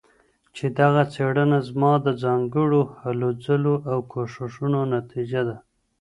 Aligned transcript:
چې 0.55 0.65
دغه 0.79 1.03
څيړنه 1.13 1.57
زما 1.69 1.93
د 2.05 2.07
ځانګړو 2.23 2.81
هلو 3.01 3.29
ځلو 3.45 3.75
او 3.91 3.97
کوښښونو 4.11 4.81
نتيجه 4.95 5.41
ده 5.47 5.57